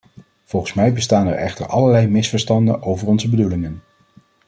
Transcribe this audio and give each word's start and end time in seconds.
Volgens 0.43 0.73
mij 0.73 0.93
bestaan 0.93 1.27
er 1.27 1.33
echter 1.35 1.67
allerlei 1.67 2.07
misverstanden 2.07 2.81
over 2.81 3.07
onze 3.07 3.29
bedoelingen. 3.29 3.81